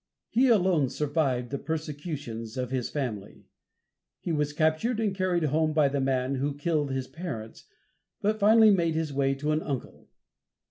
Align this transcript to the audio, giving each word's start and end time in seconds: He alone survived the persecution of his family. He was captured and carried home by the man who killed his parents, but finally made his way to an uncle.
He 0.29 0.47
alone 0.47 0.89
survived 0.89 1.51
the 1.51 1.59
persecution 1.59 2.43
of 2.57 2.71
his 2.71 2.89
family. 2.89 3.45
He 4.19 4.31
was 4.31 4.51
captured 4.51 4.99
and 4.99 5.13
carried 5.13 5.43
home 5.43 5.73
by 5.73 5.89
the 5.89 6.01
man 6.01 6.37
who 6.37 6.55
killed 6.55 6.89
his 6.89 7.07
parents, 7.07 7.65
but 8.19 8.39
finally 8.39 8.71
made 8.71 8.95
his 8.95 9.13
way 9.13 9.35
to 9.35 9.51
an 9.51 9.61
uncle. 9.61 10.09